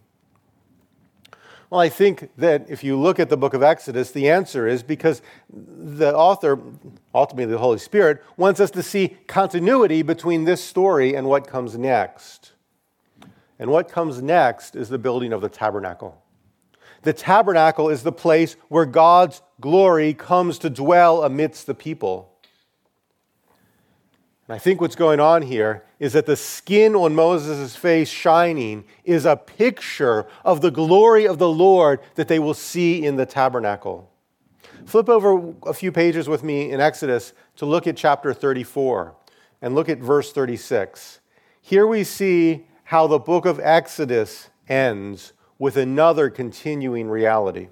[1.69, 4.85] Well, I think that if you look at the book of Exodus, the answer is
[4.85, 6.61] because the author,
[7.13, 11.77] ultimately the Holy Spirit, wants us to see continuity between this story and what comes
[11.77, 12.53] next.
[13.59, 16.23] And what comes next is the building of the tabernacle.
[17.03, 22.36] The tabernacle is the place where God's glory comes to dwell amidst the people.
[24.49, 28.85] And I think what's going on here is that the skin on Moses' face shining
[29.05, 33.27] is a picture of the glory of the Lord that they will see in the
[33.27, 34.11] tabernacle.
[34.85, 39.17] Flip over a few pages with me in Exodus to look at chapter 34
[39.63, 41.21] and look at verse 36.
[41.61, 47.69] Here we see how the book of Exodus ends with another continuing reality.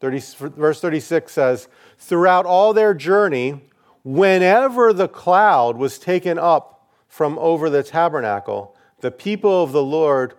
[0.00, 0.20] 30,
[0.56, 1.68] verse 36 says,
[1.98, 3.62] Throughout all their journey,
[4.04, 10.34] whenever the cloud was taken up from over the tabernacle, the people of the Lord,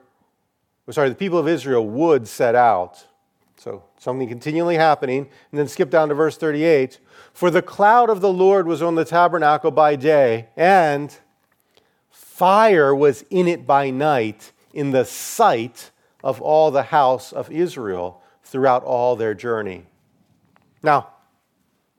[0.90, 3.06] sorry, the people of Israel would set out.
[3.58, 5.30] So something continually happening.
[5.52, 7.00] And then skip down to verse 38.
[7.32, 11.16] For the cloud of the Lord was on the tabernacle by day, and
[12.10, 15.92] fire was in it by night in the sight
[16.24, 19.86] of all the house of Israel throughout all their journey.
[20.82, 21.13] Now,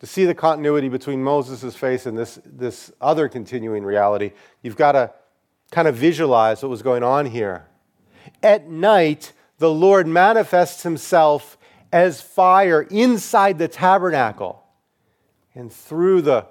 [0.04, 4.92] to see the continuity between Moses' face and this, this other continuing reality, you've got
[4.92, 5.10] to
[5.70, 7.64] kind of visualize what was going on here.
[8.42, 11.56] At night, the Lord manifests himself
[11.90, 14.62] as fire inside the tabernacle
[15.54, 16.48] and through the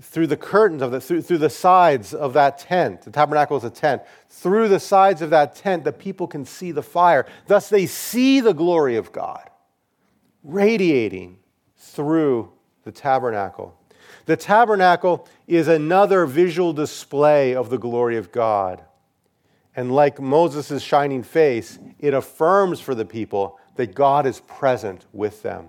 [0.00, 3.64] through the curtains of the through, through the sides of that tent the tabernacle is
[3.64, 7.68] a tent through the sides of that tent the people can see the fire thus
[7.68, 9.50] they see the glory of god
[10.42, 11.38] radiating
[11.76, 12.50] through
[12.84, 13.78] the tabernacle.
[14.26, 18.82] The tabernacle is another visual display of the glory of God.
[19.74, 25.42] And like Moses' shining face, it affirms for the people that God is present with
[25.42, 25.68] them.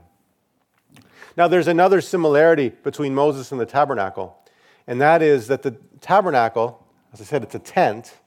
[1.37, 4.37] Now, there's another similarity between Moses and the tabernacle,
[4.85, 8.17] and that is that the tabernacle, as I said, it's a tent.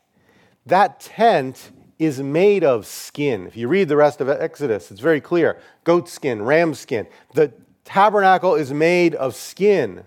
[0.64, 3.46] That tent is made of skin.
[3.46, 7.06] If you read the rest of Exodus, it's very clear goat skin, ram skin.
[7.34, 7.52] The
[7.86, 10.04] tabernacle is made of skin.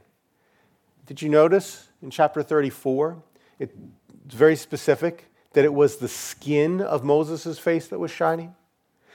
[1.07, 3.23] Did you notice in chapter 34?
[3.57, 3.73] It's
[4.27, 8.53] very specific that it was the skin of Moses' face that was shining.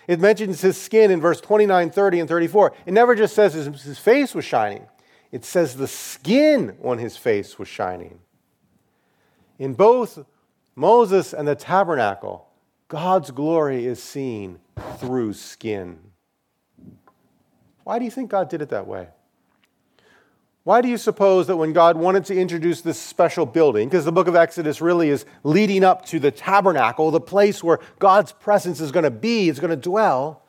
[0.08, 2.72] It mentions his skin in verse 29, 30, and 34.
[2.86, 4.86] It never just says his, his face was shining,
[5.30, 8.18] it says the skin on his face was shining.
[9.58, 10.24] In both
[10.74, 12.48] Moses and the tabernacle,
[12.88, 14.58] God's glory is seen
[14.98, 15.98] through skin.
[17.84, 19.08] Why do you think God did it that way?
[20.64, 24.12] Why do you suppose that when God wanted to introduce this special building, because the
[24.12, 28.80] book of Exodus really is leading up to the tabernacle, the place where God's presence
[28.80, 30.42] is going to be, is going to dwell,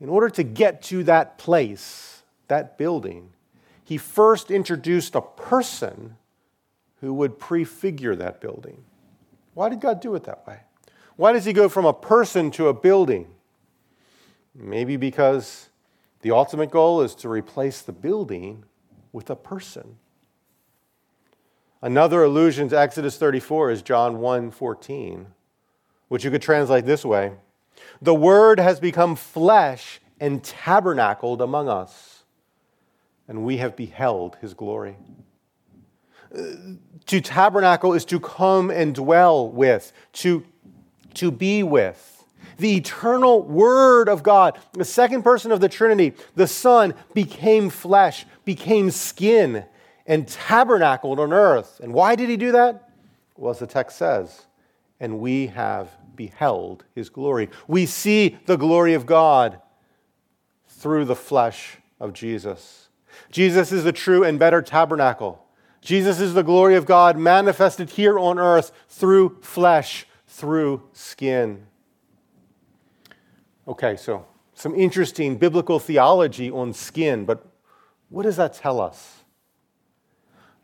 [0.00, 3.30] in order to get to that place, that building,
[3.84, 6.16] he first introduced a person
[7.00, 8.82] who would prefigure that building.
[9.54, 10.58] Why did God do it that way?
[11.14, 13.28] Why does he go from a person to a building?
[14.54, 15.68] Maybe because
[16.24, 18.64] the ultimate goal is to replace the building
[19.12, 19.96] with a person.
[21.82, 25.26] Another allusion to Exodus 34 is John 1:14,
[26.08, 27.34] which you could translate this way
[28.00, 32.24] The Word has become flesh and tabernacled among us,
[33.28, 34.96] and we have beheld his glory.
[36.32, 40.46] To tabernacle is to come and dwell with, to,
[41.12, 42.13] to be with.
[42.58, 48.26] The eternal Word of God, the second person of the Trinity, the Son, became flesh,
[48.44, 49.64] became skin,
[50.06, 51.80] and tabernacled on earth.
[51.82, 52.90] And why did he do that?
[53.36, 54.46] Well, as the text says,
[55.00, 57.50] and we have beheld his glory.
[57.66, 59.60] We see the glory of God
[60.68, 62.88] through the flesh of Jesus.
[63.30, 65.44] Jesus is the true and better tabernacle.
[65.80, 71.66] Jesus is the glory of God manifested here on earth through flesh, through skin.
[73.66, 77.46] Okay, so some interesting biblical theology on skin, but
[78.08, 79.24] what does that tell us?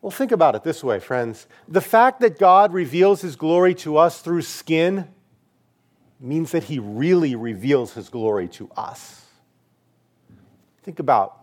[0.03, 1.47] Well, think about it this way, friends.
[1.69, 5.09] The fact that God reveals his glory to us through skin
[6.19, 9.25] means that he really reveals his glory to us.
[10.83, 11.39] Think about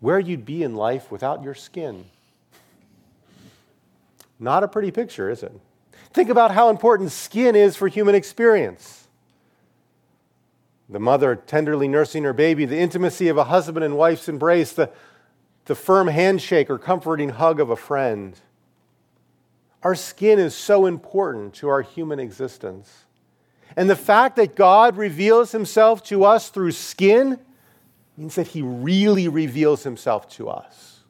[0.00, 2.04] where you'd be in life without your skin.
[4.38, 5.52] Not a pretty picture, is it?
[6.12, 9.05] Think about how important skin is for human experience.
[10.88, 14.90] The mother tenderly nursing her baby, the intimacy of a husband and wife's embrace, the,
[15.64, 18.38] the firm handshake or comforting hug of a friend.
[19.82, 23.04] Our skin is so important to our human existence.
[23.76, 27.40] And the fact that God reveals himself to us through skin
[28.16, 31.00] means that he really reveals himself to us.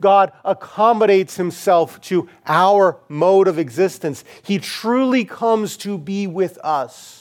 [0.00, 4.24] God accommodates himself to our mode of existence.
[4.42, 7.19] He truly comes to be with us.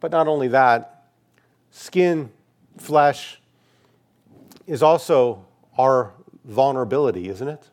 [0.00, 1.08] But not only that,
[1.70, 2.30] skin,
[2.78, 3.40] flesh,
[4.66, 5.44] is also
[5.78, 6.12] our
[6.44, 7.70] vulnerability, isn't it?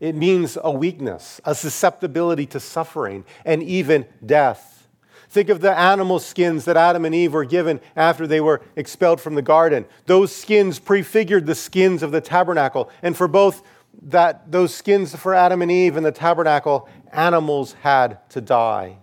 [0.00, 4.88] It means a weakness, a susceptibility to suffering, and even death.
[5.28, 9.20] Think of the animal skins that Adam and Eve were given after they were expelled
[9.20, 9.86] from the garden.
[10.06, 12.90] Those skins prefigured the skins of the tabernacle.
[13.00, 13.62] And for both
[14.02, 18.98] that, those skins for Adam and Eve and the tabernacle, animals had to die.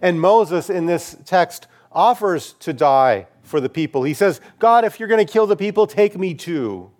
[0.00, 4.02] And Moses in this text offers to die for the people.
[4.02, 6.90] He says, God, if you're going to kill the people, take me too.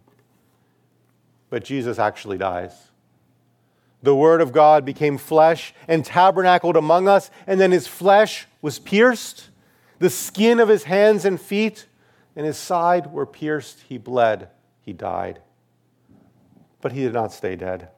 [1.50, 2.72] But Jesus actually dies.
[4.02, 8.78] The Word of God became flesh and tabernacled among us, and then his flesh was
[8.78, 9.50] pierced,
[9.98, 11.86] the skin of his hands and feet
[12.36, 13.80] and his side were pierced.
[13.88, 14.48] He bled,
[14.80, 15.40] he died.
[16.80, 17.88] But he did not stay dead.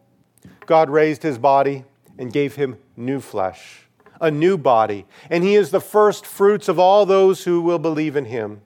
[0.65, 1.85] God raised his body
[2.19, 3.83] and gave him new flesh
[4.21, 8.17] a new body, and he is the first fruits of all those who will believe
[8.17, 8.61] in him.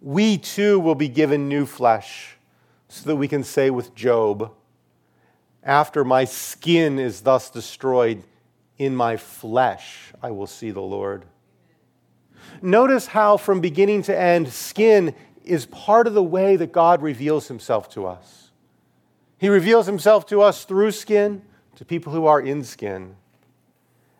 [0.00, 2.36] We too will be given new flesh,
[2.88, 4.52] so that we can say with Job,
[5.62, 8.22] After my skin is thus destroyed,
[8.78, 11.24] in my flesh I will see the Lord.
[12.60, 17.48] Notice how, from beginning to end, skin is part of the way that God reveals
[17.48, 18.50] himself to us.
[19.38, 21.42] He reveals himself to us through skin,
[21.76, 23.16] to people who are in skin.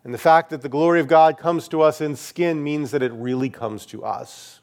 [0.05, 3.03] And the fact that the glory of God comes to us in skin means that
[3.03, 4.61] it really comes to us.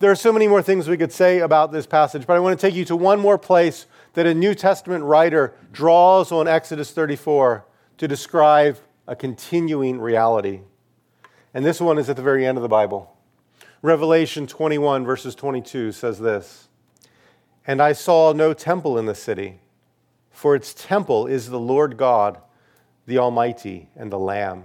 [0.00, 2.58] There are so many more things we could say about this passage, but I want
[2.58, 6.90] to take you to one more place that a New Testament writer draws on Exodus
[6.90, 7.64] 34
[7.98, 10.60] to describe a continuing reality.
[11.52, 13.16] And this one is at the very end of the Bible.
[13.82, 16.68] Revelation 21, verses 22 says this
[17.66, 19.60] And I saw no temple in the city,
[20.30, 22.40] for its temple is the Lord God
[23.06, 24.64] the Almighty and the Lamb.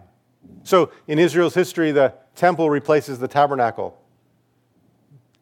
[0.64, 4.02] So in Israel's history, the temple replaces the tabernacle.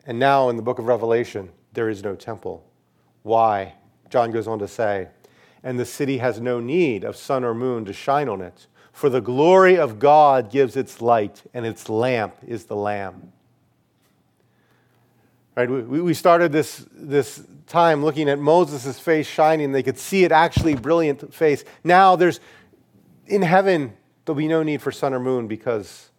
[0.06, 2.66] And now in the book of Revelation, there is no temple.
[3.24, 3.74] Why?
[4.10, 5.10] John goes on to say,
[5.64, 9.10] and the city has no need of sun or moon to shine on it, for
[9.10, 13.34] the glory of God gives its light, and its lamp is the Lamb.
[15.56, 19.72] Right, we, we started this, this time looking at Moses' face shining.
[19.72, 21.64] They could see it actually brilliant face.
[21.84, 22.40] Now there's,
[23.28, 23.94] in heaven,
[24.26, 26.10] there'll be no need for sun or moon because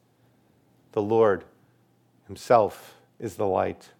[0.92, 1.44] the Lord
[2.26, 3.90] Himself is the light.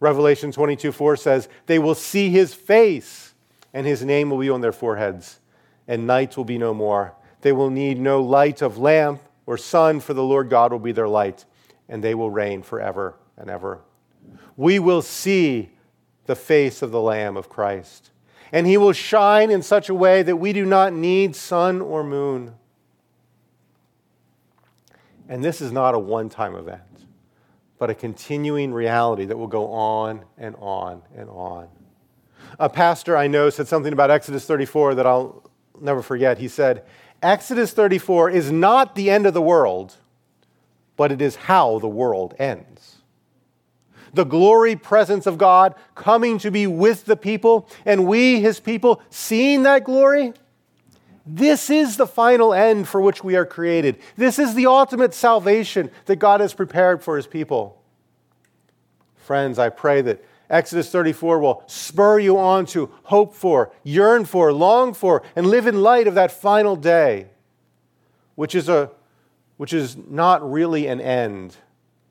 [0.00, 3.34] Revelation 22 4 says, They will see His face,
[3.72, 5.40] and His name will be on their foreheads,
[5.88, 7.14] and night will be no more.
[7.40, 10.92] They will need no light of lamp or sun, for the Lord God will be
[10.92, 11.44] their light,
[11.88, 13.80] and they will reign forever and ever.
[14.56, 15.70] We will see
[16.26, 18.10] the face of the Lamb of Christ,
[18.54, 22.04] and he will shine in such a way that we do not need sun or
[22.04, 22.54] moon.
[25.28, 26.80] And this is not a one time event,
[27.80, 31.66] but a continuing reality that will go on and on and on.
[32.60, 35.50] A pastor I know said something about Exodus 34 that I'll
[35.80, 36.38] never forget.
[36.38, 36.84] He said,
[37.24, 39.96] Exodus 34 is not the end of the world,
[40.96, 42.93] but it is how the world ends.
[44.14, 49.02] The glory presence of God coming to be with the people, and we, his people,
[49.10, 50.32] seeing that glory.
[51.26, 53.98] This is the final end for which we are created.
[54.16, 57.82] This is the ultimate salvation that God has prepared for his people.
[59.16, 64.52] Friends, I pray that Exodus 34 will spur you on to hope for, yearn for,
[64.52, 67.28] long for, and live in light of that final day,
[68.34, 68.90] which is, a,
[69.56, 71.56] which is not really an end,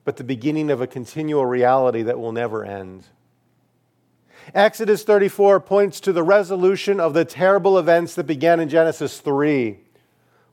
[0.03, 3.05] but the beginning of a continual reality that will never end.
[4.53, 9.79] Exodus 34 points to the resolution of the terrible events that began in Genesis 3,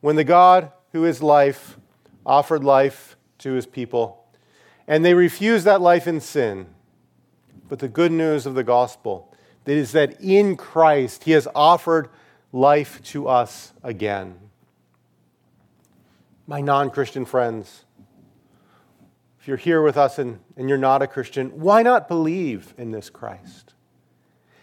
[0.01, 1.77] when the God who is life
[2.25, 4.25] offered life to his people,
[4.87, 6.67] and they refused that life in sin.
[7.69, 9.33] But the good news of the gospel
[9.67, 12.09] is that in Christ he has offered
[12.53, 14.37] life to us again.
[16.47, 17.85] My non Christian friends,
[19.41, 22.91] if you're here with us and, and you're not a Christian, why not believe in
[22.91, 23.73] this Christ?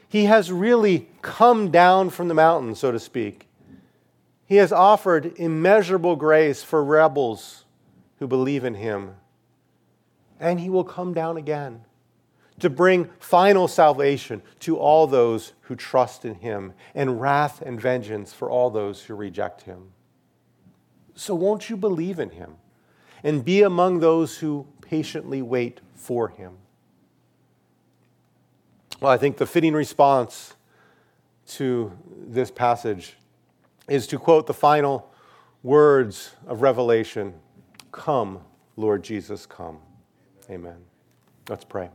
[0.08, 3.48] He has really come down from the mountain, so to speak.
[4.46, 7.66] He has offered immeasurable grace for rebels
[8.20, 9.16] who believe in him.
[10.40, 11.84] And he will come down again
[12.60, 18.32] to bring final salvation to all those who trust in him, and wrath and vengeance
[18.34, 19.90] for all those who reject him.
[21.14, 22.58] So, won't you believe in him
[23.28, 26.54] and be among those who patiently wait for him?
[29.02, 30.54] Well, I think the fitting response
[31.48, 31.92] to
[32.26, 33.18] this passage
[33.90, 35.12] is to quote the final
[35.62, 37.34] words of Revelation
[37.92, 38.40] Come,
[38.78, 39.80] Lord Jesus, come.
[40.50, 40.78] Amen.
[41.50, 41.90] Let's pray.